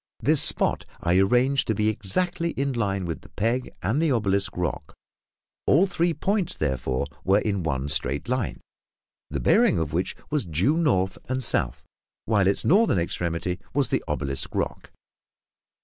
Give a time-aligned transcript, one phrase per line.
[0.19, 4.57] This spot I arranged to be exactly in line with the peg and the obelisk
[4.57, 4.95] rock;
[5.67, 8.61] all three points, therefore, were in one straight line,
[9.29, 11.85] the bearing of which was due north and south,
[12.25, 14.91] while its northern extremity was the obelisk rock.